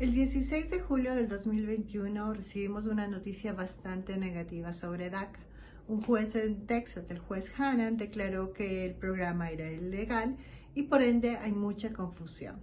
El 0.00 0.14
16 0.14 0.70
de 0.70 0.80
julio 0.80 1.14
del 1.14 1.28
2021 1.28 2.32
recibimos 2.32 2.86
una 2.86 3.06
noticia 3.06 3.52
bastante 3.52 4.16
negativa 4.16 4.72
sobre 4.72 5.10
DACA. 5.10 5.40
Un 5.88 6.00
juez 6.00 6.34
en 6.36 6.66
Texas, 6.66 7.10
el 7.10 7.18
juez 7.18 7.52
Hannan, 7.60 7.98
declaró 7.98 8.54
que 8.54 8.86
el 8.86 8.94
programa 8.94 9.50
era 9.50 9.70
ilegal 9.70 10.38
y 10.74 10.84
por 10.84 11.02
ende 11.02 11.36
hay 11.36 11.52
mucha 11.52 11.92
confusión. 11.92 12.56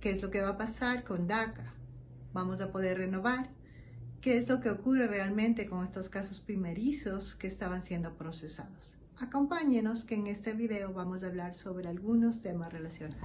¿Qué 0.00 0.10
es 0.10 0.20
lo 0.20 0.32
que 0.32 0.40
va 0.40 0.48
a 0.48 0.56
pasar 0.56 1.04
con 1.04 1.28
DACA? 1.28 1.72
¿Vamos 2.32 2.60
a 2.60 2.72
poder 2.72 2.98
renovar? 2.98 3.50
¿Qué 4.20 4.36
es 4.36 4.48
lo 4.48 4.60
que 4.60 4.70
ocurre 4.70 5.06
realmente 5.06 5.66
con 5.66 5.84
estos 5.84 6.08
casos 6.08 6.40
primerizos 6.40 7.36
que 7.36 7.46
estaban 7.46 7.84
siendo 7.84 8.16
procesados? 8.16 8.96
Acompáñenos 9.20 10.04
que 10.04 10.16
en 10.16 10.26
este 10.26 10.54
video 10.54 10.92
vamos 10.92 11.22
a 11.22 11.28
hablar 11.28 11.54
sobre 11.54 11.86
algunos 11.86 12.40
temas 12.40 12.72
relacionados. 12.72 13.22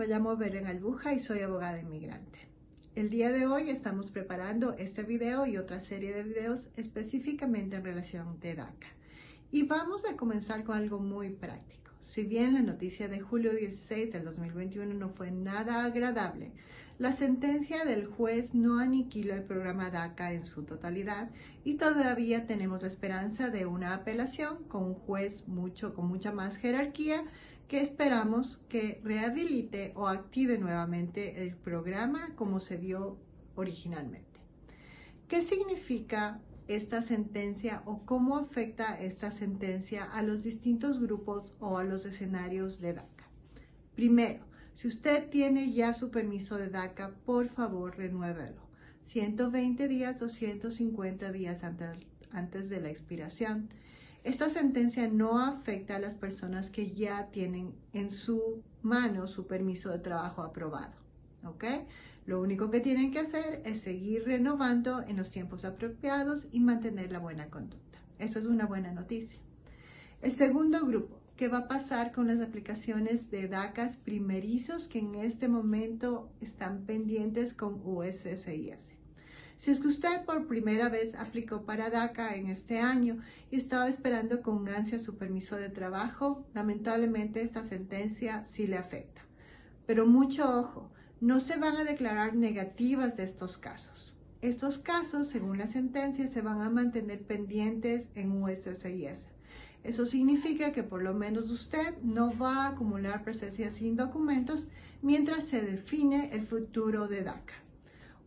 Me 0.00 0.06
llamo 0.06 0.34
Belén 0.34 0.66
Albuja 0.66 1.12
y 1.12 1.18
soy 1.18 1.40
abogada 1.40 1.78
inmigrante. 1.78 2.38
El 2.94 3.10
día 3.10 3.30
de 3.30 3.46
hoy 3.46 3.68
estamos 3.68 4.10
preparando 4.10 4.72
este 4.78 5.02
video 5.02 5.44
y 5.44 5.58
otra 5.58 5.78
serie 5.78 6.14
de 6.14 6.22
videos 6.22 6.70
específicamente 6.78 7.76
en 7.76 7.84
relación 7.84 8.40
de 8.40 8.54
DACA. 8.54 8.86
Y 9.52 9.64
vamos 9.64 10.06
a 10.06 10.16
comenzar 10.16 10.64
con 10.64 10.78
algo 10.78 11.00
muy 11.00 11.28
práctico. 11.28 11.92
Si 12.02 12.22
bien 12.22 12.54
la 12.54 12.62
noticia 12.62 13.08
de 13.08 13.20
julio 13.20 13.52
16 13.52 14.10
del 14.10 14.24
2021 14.24 14.94
no 14.94 15.10
fue 15.10 15.30
nada 15.32 15.84
agradable, 15.84 16.50
la 16.96 17.12
sentencia 17.12 17.84
del 17.84 18.06
juez 18.06 18.54
no 18.54 18.78
aniquila 18.78 19.34
el 19.34 19.44
programa 19.44 19.90
DACA 19.90 20.32
en 20.32 20.46
su 20.46 20.62
totalidad 20.62 21.30
y 21.62 21.74
todavía 21.74 22.46
tenemos 22.46 22.80
la 22.80 22.88
esperanza 22.88 23.50
de 23.50 23.66
una 23.66 23.92
apelación 23.92 24.64
con 24.64 24.84
un 24.84 24.94
juez 24.94 25.46
mucho, 25.46 25.92
con 25.92 26.08
mucha 26.08 26.32
más 26.32 26.56
jerarquía 26.56 27.24
que 27.70 27.80
esperamos 27.80 28.60
que 28.68 29.00
rehabilite 29.04 29.92
o 29.94 30.08
active 30.08 30.58
nuevamente 30.58 31.44
el 31.44 31.54
programa 31.54 32.34
como 32.34 32.58
se 32.58 32.78
dio 32.78 33.16
originalmente. 33.54 34.40
¿Qué 35.28 35.40
significa 35.40 36.40
esta 36.66 37.00
sentencia 37.00 37.82
o 37.84 38.04
cómo 38.04 38.36
afecta 38.36 39.00
esta 39.00 39.30
sentencia 39.30 40.04
a 40.04 40.22
los 40.22 40.42
distintos 40.42 40.98
grupos 41.00 41.54
o 41.60 41.78
a 41.78 41.84
los 41.84 42.06
escenarios 42.06 42.80
de 42.80 42.94
DACA. 42.94 43.28
Primero, 43.94 44.44
si 44.74 44.88
usted 44.88 45.30
tiene 45.30 45.72
ya 45.72 45.94
su 45.94 46.10
permiso 46.10 46.58
de 46.58 46.70
DACA, 46.70 47.12
por 47.24 47.48
favor 47.50 47.96
renuévelo. 47.96 48.62
120 49.04 49.86
días 49.86 50.22
o 50.22 50.28
150 50.28 51.30
días 51.30 51.62
antes, 51.62 51.98
antes 52.32 52.68
de 52.68 52.80
la 52.80 52.90
expiración. 52.90 53.68
Esta 54.22 54.50
sentencia 54.50 55.08
no 55.08 55.38
afecta 55.38 55.96
a 55.96 55.98
las 55.98 56.14
personas 56.14 56.70
que 56.70 56.90
ya 56.90 57.30
tienen 57.30 57.74
en 57.94 58.10
su 58.10 58.62
mano 58.82 59.26
su 59.26 59.46
permiso 59.46 59.90
de 59.90 59.98
trabajo 59.98 60.42
aprobado. 60.42 60.92
¿Ok? 61.44 61.64
Lo 62.26 62.40
único 62.40 62.70
que 62.70 62.80
tienen 62.80 63.12
que 63.12 63.20
hacer 63.20 63.62
es 63.64 63.80
seguir 63.80 64.24
renovando 64.24 65.02
en 65.08 65.16
los 65.16 65.30
tiempos 65.30 65.64
apropiados 65.64 66.48
y 66.52 66.60
mantener 66.60 67.10
la 67.10 67.18
buena 67.18 67.48
conducta. 67.48 67.98
Eso 68.18 68.38
es 68.38 68.44
una 68.44 68.66
buena 68.66 68.92
noticia. 68.92 69.40
El 70.20 70.36
segundo 70.36 70.84
grupo, 70.84 71.18
¿qué 71.36 71.48
va 71.48 71.58
a 71.58 71.68
pasar 71.68 72.12
con 72.12 72.26
las 72.26 72.40
aplicaciones 72.40 73.30
de 73.30 73.48
DACAs 73.48 73.96
primerizos 73.96 74.86
que 74.86 74.98
en 74.98 75.14
este 75.14 75.48
momento 75.48 76.30
están 76.42 76.84
pendientes 76.84 77.54
con 77.54 77.80
USCIS? 77.82 78.99
Si 79.60 79.70
es 79.70 79.80
que 79.80 79.88
usted 79.88 80.24
por 80.24 80.46
primera 80.46 80.88
vez 80.88 81.14
aplicó 81.14 81.66
para 81.66 81.90
DACA 81.90 82.34
en 82.34 82.46
este 82.46 82.78
año 82.78 83.18
y 83.50 83.56
estaba 83.56 83.90
esperando 83.90 84.40
con 84.40 84.66
ansia 84.66 84.98
su 84.98 85.18
permiso 85.18 85.56
de 85.56 85.68
trabajo, 85.68 86.46
lamentablemente 86.54 87.42
esta 87.42 87.62
sentencia 87.62 88.42
sí 88.46 88.66
le 88.66 88.78
afecta. 88.78 89.20
Pero 89.84 90.06
mucho 90.06 90.50
ojo, 90.58 90.90
no 91.20 91.40
se 91.40 91.58
van 91.58 91.76
a 91.76 91.84
declarar 91.84 92.34
negativas 92.34 93.18
de 93.18 93.24
estos 93.24 93.58
casos. 93.58 94.16
Estos 94.40 94.78
casos, 94.78 95.26
según 95.26 95.58
la 95.58 95.66
sentencia, 95.66 96.26
se 96.26 96.40
van 96.40 96.62
a 96.62 96.70
mantener 96.70 97.20
pendientes 97.20 98.08
en 98.14 98.42
USCIS. 98.42 99.28
Eso 99.84 100.06
significa 100.06 100.72
que 100.72 100.84
por 100.84 101.02
lo 101.02 101.12
menos 101.12 101.50
usted 101.50 101.98
no 102.02 102.34
va 102.38 102.64
a 102.64 102.68
acumular 102.68 103.24
presencia 103.24 103.70
sin 103.70 103.94
documentos 103.94 104.68
mientras 105.02 105.44
se 105.44 105.60
define 105.60 106.30
el 106.32 106.46
futuro 106.46 107.08
de 107.08 107.24
DACA. 107.24 107.69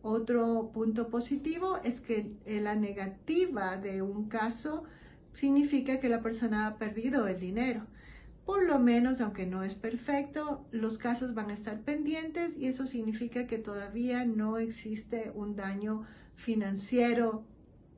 Otro 0.06 0.70
punto 0.74 1.08
positivo 1.08 1.78
es 1.82 2.02
que 2.02 2.30
la 2.44 2.74
negativa 2.74 3.78
de 3.78 4.02
un 4.02 4.28
caso 4.28 4.84
significa 5.32 5.98
que 5.98 6.10
la 6.10 6.20
persona 6.20 6.66
ha 6.66 6.76
perdido 6.76 7.26
el 7.26 7.40
dinero. 7.40 7.86
Por 8.44 8.64
lo 8.64 8.78
menos, 8.78 9.22
aunque 9.22 9.46
no 9.46 9.62
es 9.62 9.74
perfecto, 9.74 10.66
los 10.72 10.98
casos 10.98 11.32
van 11.32 11.48
a 11.48 11.54
estar 11.54 11.80
pendientes 11.80 12.58
y 12.58 12.66
eso 12.66 12.86
significa 12.86 13.46
que 13.46 13.56
todavía 13.56 14.26
no 14.26 14.58
existe 14.58 15.32
un 15.34 15.56
daño 15.56 16.04
financiero 16.36 17.42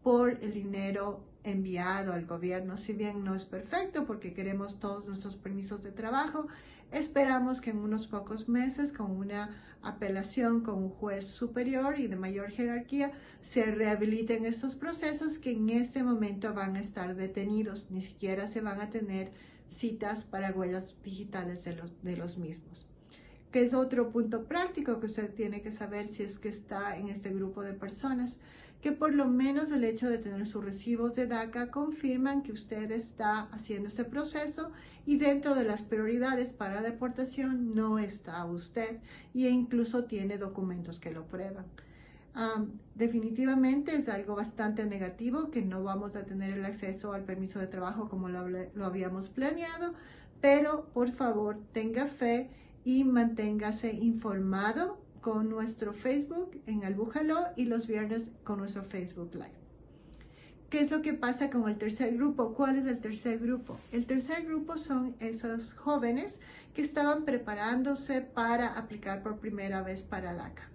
por 0.05 0.39
el 0.45 0.53
dinero 0.53 1.25
enviado 1.47 2.13
al 2.13 2.27
gobierno. 2.27 2.77
Si 2.77 2.93
bien 2.93 3.25
no 3.25 3.35
es 3.35 3.45
perfecto 3.45 4.05
porque 4.05 4.35
queremos 4.35 4.79
todos 4.79 5.07
nuestros 5.07 5.37
permisos 5.37 5.83
de 5.83 5.93
trabajo, 5.93 6.49
esperamos 6.91 7.61
que 7.61 7.71
en 7.71 7.79
unos 7.79 8.07
pocos 8.09 8.49
meses 8.49 8.93
con 8.93 9.13
una 9.13 9.51
apelación 9.83 10.63
con 10.63 10.83
un 10.83 10.91
juez 10.91 11.27
superior 11.27 11.99
y 11.99 12.09
de 12.09 12.17
mayor 12.17 12.51
jerarquía 12.51 13.13
se 13.41 13.65
rehabiliten 13.65 14.45
estos 14.45 14.75
procesos 14.75 15.39
que 15.39 15.53
en 15.53 15.71
este 15.71 16.03
momento 16.03 16.53
van 16.53 16.77
a 16.77 16.81
estar 16.81 17.15
detenidos, 17.15 17.87
ni 17.91 18.03
siquiera 18.03 18.49
se 18.49 18.61
van 18.61 18.81
a 18.81 18.91
tener 18.91 19.31
citas 19.71 20.25
para 20.25 20.51
huellas 20.51 20.97
digitales 21.05 21.65
de 21.65 21.77
los, 21.77 22.03
de 22.03 22.17
los 22.17 22.39
mismos. 22.39 22.87
Que 23.53 23.65
es 23.65 23.73
otro 23.73 24.11
punto 24.11 24.45
práctico 24.45 24.99
que 24.99 25.07
usted 25.07 25.33
tiene 25.33 25.63
que 25.63 25.71
saber 25.71 26.09
si 26.09 26.25
es 26.25 26.39
que 26.41 26.49
está 26.49 26.99
en 26.99 27.09
este 27.09 27.31
grupo 27.31 27.63
de 27.63 27.73
personas, 27.73 28.39
que 28.87 28.93
por 28.93 29.13
lo 29.13 29.27
menos 29.27 29.73
el 29.73 29.83
hecho 29.83 30.09
de 30.09 30.19
tener 30.19 30.47
sus 30.47 30.65
recibos 30.65 31.17
de 31.17 31.27
DACA 31.27 31.73
confirman 31.73 32.45
que 32.45 32.53
usted 32.53 32.89
está 32.93 33.49
haciendo 33.51 33.89
este 33.89 34.05
proceso 34.05 34.71
y 35.05 35.17
dentro 35.17 35.57
de 35.57 35.65
las 35.65 35.83
prioridades 35.83 36.53
para 36.53 36.83
deportación 36.83 37.75
no 37.75 37.99
está 37.99 38.45
usted 38.45 39.01
e 39.35 39.49
incluso 39.49 40.05
tiene 40.05 40.39
documentos 40.39 41.01
que 41.01 41.11
lo 41.11 41.27
prueban. 41.27 41.67
Definitivamente 42.95 43.97
es 43.97 44.09
algo 44.09 44.37
bastante 44.37 44.87
negativo 44.87 45.51
que 45.51 45.63
no 45.63 45.83
vamos 45.83 46.15
a 46.15 46.23
tener 46.23 46.57
el 46.57 46.65
acceso 46.65 47.13
al 47.13 47.25
permiso 47.25 47.59
de 47.59 47.67
trabajo 47.67 48.09
como 48.09 48.29
lo, 48.29 48.47
lo 48.47 48.85
habíamos 48.85 49.29
planeado, 49.29 49.95
pero 50.41 50.87
por 50.95 51.11
favor 51.11 51.59
tenga 51.73 52.07
fe 52.07 52.51
y 52.85 53.03
manténgase 53.03 53.95
informado 53.95 55.05
con 55.27 55.51
nuestro 55.51 55.93
Facebook 55.93 56.63
en 56.67 56.85
Albújalo 56.85 57.47
y 57.57 57.65
los 57.65 57.89
viernes 57.89 58.31
con 58.45 58.59
nuestro 58.59 58.85
Facebook 58.85 59.35
Live. 59.35 59.59
¿Qué 60.71 60.79
es 60.79 60.93
lo 60.93 61.03
que 61.03 61.15
pasa 61.15 61.51
con 61.51 61.69
el 61.69 61.77
tercer 61.79 62.17
grupo? 62.17 62.55
¿Cuál 62.55 62.77
es 62.77 62.87
el 62.87 63.01
tercer 63.01 63.41
grupo? 63.41 63.77
El 63.91 64.07
tercer 64.07 64.47
grupo 64.47 64.77
son 64.77 65.17
esos 65.19 65.75
jóvenes 65.75 66.41
que 66.75 66.83
estaban 66.83 67.25
preparándose 67.25 68.21
para 68.21 68.79
aplicar 68.79 69.25
por 69.25 69.41
primera 69.41 69.83
vez 69.83 70.05
para 70.05 70.33
DACA 70.33 70.71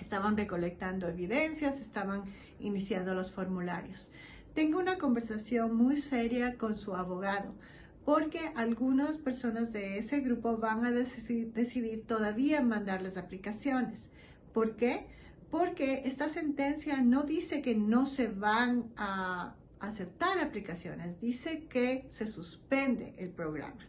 estaban 0.00 0.36
recolectando 0.36 1.06
evidencias, 1.06 1.80
estaban 1.80 2.24
iniciando 2.58 3.14
los 3.14 3.30
formularios. 3.30 4.10
Tengo 4.54 4.80
una 4.80 4.98
conversación 4.98 5.76
muy 5.76 5.98
seria 5.98 6.58
con 6.58 6.74
su 6.74 6.96
abogado 6.96 7.54
porque 8.04 8.52
algunas 8.56 9.16
personas 9.18 9.72
de 9.72 9.98
ese 9.98 10.20
grupo 10.20 10.56
van 10.56 10.84
a 10.84 10.90
decidir, 10.90 12.04
todavía 12.06 12.60
mandar 12.60 13.02
las 13.02 13.16
aplicaciones. 13.16 14.10
¿Por 14.52 14.76
qué? 14.76 15.06
Porque 15.50 16.02
esta 16.04 16.28
sentencia 16.28 17.00
no 17.02 17.22
dice 17.22 17.62
que 17.62 17.74
no 17.74 18.06
se 18.06 18.28
van 18.28 18.90
a 18.96 19.54
aceptar 19.80 20.38
aplicaciones, 20.38 21.20
dice 21.20 21.64
que 21.64 22.06
se 22.08 22.26
suspende 22.26 23.14
el 23.18 23.30
programa. 23.30 23.88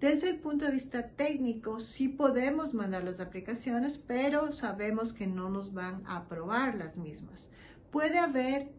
Desde 0.00 0.28
el 0.28 0.38
punto 0.38 0.66
de 0.66 0.72
vista 0.72 1.08
técnico, 1.08 1.80
sí 1.80 2.08
podemos 2.08 2.74
mandar 2.74 3.04
las 3.04 3.20
aplicaciones, 3.20 3.98
pero 3.98 4.52
sabemos 4.52 5.12
que 5.12 5.26
no 5.26 5.48
nos 5.48 5.72
van 5.72 6.02
a 6.06 6.16
aprobar 6.18 6.74
las 6.74 6.96
mismas. 6.96 7.48
Puede 7.90 8.18
haber 8.18 8.70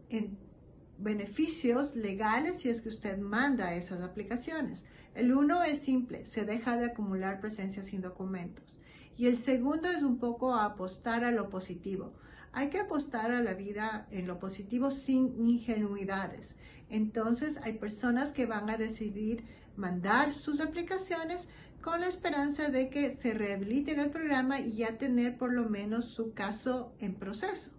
beneficios 0.98 1.96
legales 1.96 2.60
si 2.60 2.68
es 2.68 2.80
que 2.80 2.88
usted 2.88 3.18
manda 3.18 3.74
esas 3.74 4.00
aplicaciones. 4.00 4.84
El 5.14 5.34
uno 5.34 5.62
es 5.62 5.80
simple, 5.80 6.24
se 6.24 6.44
deja 6.44 6.76
de 6.76 6.86
acumular 6.86 7.40
presencia 7.40 7.82
sin 7.82 8.00
documentos. 8.00 8.78
Y 9.16 9.26
el 9.26 9.38
segundo 9.38 9.88
es 9.88 10.02
un 10.02 10.18
poco 10.18 10.54
apostar 10.54 11.24
a 11.24 11.30
lo 11.30 11.48
positivo. 11.48 12.12
Hay 12.52 12.68
que 12.68 12.80
apostar 12.80 13.30
a 13.30 13.42
la 13.42 13.54
vida 13.54 14.06
en 14.10 14.26
lo 14.26 14.38
positivo 14.38 14.90
sin 14.90 15.34
ingenuidades. 15.38 16.56
Entonces 16.90 17.58
hay 17.62 17.74
personas 17.74 18.32
que 18.32 18.46
van 18.46 18.70
a 18.70 18.76
decidir 18.76 19.44
mandar 19.76 20.32
sus 20.32 20.60
aplicaciones 20.60 21.48
con 21.82 22.00
la 22.00 22.08
esperanza 22.08 22.68
de 22.68 22.88
que 22.90 23.16
se 23.16 23.32
rehabilite 23.32 23.92
en 23.92 24.00
el 24.00 24.10
programa 24.10 24.60
y 24.60 24.76
ya 24.76 24.98
tener 24.98 25.36
por 25.36 25.52
lo 25.52 25.68
menos 25.68 26.06
su 26.06 26.32
caso 26.32 26.92
en 26.98 27.14
proceso. 27.14 27.70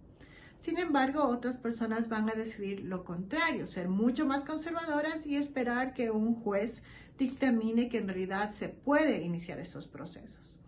Sin 0.58 0.78
embargo, 0.78 1.24
otras 1.24 1.56
personas 1.56 2.08
van 2.08 2.28
a 2.28 2.34
decidir 2.34 2.80
lo 2.80 3.04
contrario, 3.04 3.66
ser 3.68 3.88
mucho 3.88 4.26
más 4.26 4.42
conservadoras 4.42 5.24
y 5.24 5.36
esperar 5.36 5.94
que 5.94 6.10
un 6.10 6.34
juez 6.34 6.82
dictamine 7.16 7.88
que 7.88 7.98
en 7.98 8.08
realidad 8.08 8.50
se 8.50 8.68
puede 8.68 9.22
iniciar 9.22 9.60
estos 9.60 9.86
procesos. 9.86 10.58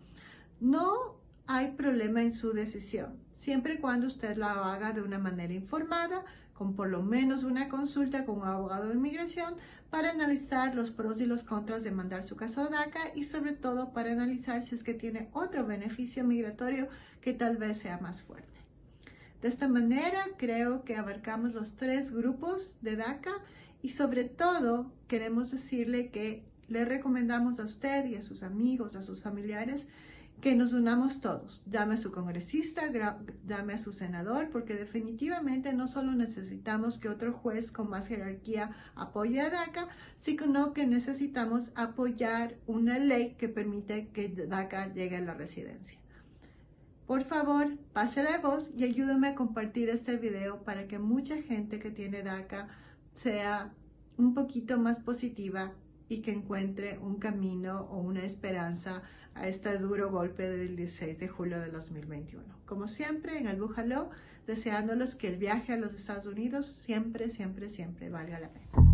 No 0.61 1.17
hay 1.45 1.71
problema 1.71 2.21
en 2.21 2.31
su 2.31 2.53
decisión, 2.53 3.19
siempre 3.33 3.73
y 3.73 3.77
cuando 3.79 4.07
usted 4.07 4.37
la 4.37 4.71
haga 4.73 4.93
de 4.93 5.01
una 5.01 5.19
manera 5.19 5.53
informada, 5.53 6.23
con 6.53 6.75
por 6.75 6.89
lo 6.89 7.01
menos 7.01 7.43
una 7.43 7.67
consulta 7.67 8.23
con 8.23 8.41
un 8.41 8.47
abogado 8.47 8.87
de 8.87 8.93
inmigración 8.93 9.55
para 9.89 10.11
analizar 10.11 10.73
los 10.75 10.91
pros 10.91 11.19
y 11.19 11.25
los 11.25 11.43
contras 11.43 11.83
de 11.83 11.91
mandar 11.91 12.23
su 12.23 12.35
caso 12.35 12.61
a 12.61 12.69
DACA 12.69 13.11
y 13.15 13.23
sobre 13.23 13.53
todo 13.53 13.91
para 13.91 14.11
analizar 14.11 14.63
si 14.63 14.75
es 14.75 14.83
que 14.83 14.93
tiene 14.93 15.27
otro 15.33 15.65
beneficio 15.65 16.23
migratorio 16.23 16.87
que 17.19 17.33
tal 17.33 17.57
vez 17.57 17.77
sea 17.77 17.97
más 17.97 18.21
fuerte. 18.21 18.60
De 19.41 19.47
esta 19.47 19.67
manera 19.67 20.23
creo 20.37 20.83
que 20.83 20.95
abarcamos 20.95 21.53
los 21.53 21.75
tres 21.75 22.11
grupos 22.11 22.77
de 22.81 22.95
DACA 22.95 23.33
y 23.81 23.89
sobre 23.89 24.23
todo 24.23 24.91
queremos 25.07 25.49
decirle 25.49 26.11
que 26.11 26.43
le 26.67 26.85
recomendamos 26.85 27.59
a 27.59 27.65
usted 27.65 28.05
y 28.05 28.15
a 28.15 28.21
sus 28.21 28.43
amigos, 28.43 28.95
a 28.95 29.01
sus 29.01 29.23
familiares, 29.23 29.87
que 30.41 30.55
nos 30.55 30.73
unamos 30.73 31.21
todos. 31.21 31.63
Llame 31.65 31.95
a 31.95 31.97
su 31.97 32.11
congresista, 32.11 32.83
llame 33.47 33.73
a 33.73 33.77
su 33.77 33.93
senador, 33.93 34.49
porque 34.51 34.75
definitivamente 34.75 35.73
no 35.73 35.87
solo 35.87 36.13
necesitamos 36.13 36.97
que 36.97 37.09
otro 37.09 37.33
juez 37.33 37.71
con 37.71 37.89
más 37.89 38.07
jerarquía 38.07 38.71
apoye 38.95 39.41
a 39.41 39.49
DACA, 39.49 39.87
sino 40.19 40.73
que 40.73 40.85
necesitamos 40.87 41.71
apoyar 41.75 42.57
una 42.67 42.97
ley 42.97 43.35
que 43.39 43.49
permite 43.49 44.09
que 44.09 44.29
DACA 44.29 44.93
llegue 44.93 45.17
a 45.17 45.21
la 45.21 45.33
residencia. 45.33 46.00
Por 47.11 47.25
favor, 47.25 47.77
pase 47.91 48.23
voz 48.41 48.71
y 48.73 48.85
ayúdame 48.85 49.27
a 49.27 49.35
compartir 49.35 49.89
este 49.89 50.15
video 50.15 50.63
para 50.63 50.87
que 50.87 50.97
mucha 50.97 51.41
gente 51.41 51.77
que 51.77 51.91
tiene 51.91 52.23
DACA 52.23 52.69
sea 53.13 53.73
un 54.15 54.33
poquito 54.33 54.77
más 54.77 54.99
positiva 54.99 55.73
y 56.07 56.21
que 56.21 56.31
encuentre 56.31 56.99
un 56.99 57.17
camino 57.17 57.81
o 57.91 57.97
una 57.97 58.23
esperanza 58.23 59.01
a 59.35 59.49
este 59.49 59.77
duro 59.77 60.09
golpe 60.09 60.49
del 60.49 60.77
16 60.77 61.19
de 61.19 61.27
julio 61.27 61.59
de 61.59 61.69
2021. 61.71 62.45
Como 62.65 62.87
siempre, 62.87 63.37
en 63.37 63.47
el 63.49 63.59
Bújalo, 63.59 64.09
deseándolos 64.47 65.15
que 65.15 65.27
el 65.27 65.35
viaje 65.35 65.73
a 65.73 65.77
los 65.77 65.93
Estados 65.93 66.27
Unidos 66.27 66.65
siempre, 66.65 67.27
siempre, 67.27 67.67
siempre 67.67 68.09
valga 68.09 68.39
la 68.39 68.53
pena. 68.53 68.90